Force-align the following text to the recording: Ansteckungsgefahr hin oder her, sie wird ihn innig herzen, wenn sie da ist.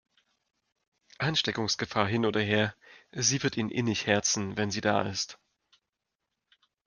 Ansteckungsgefahr 1.19 2.07
hin 2.07 2.25
oder 2.25 2.41
her, 2.41 2.73
sie 3.11 3.43
wird 3.43 3.55
ihn 3.55 3.69
innig 3.69 4.07
herzen, 4.07 4.57
wenn 4.57 4.71
sie 4.71 4.81
da 4.81 5.03
ist. 5.03 5.37